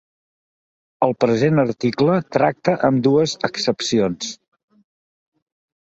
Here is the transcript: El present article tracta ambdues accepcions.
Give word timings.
El 1.07 1.13
present 1.25 1.63
article 1.65 2.17
tracta 2.39 2.75
ambdues 2.91 3.39
accepcions. 3.53 4.35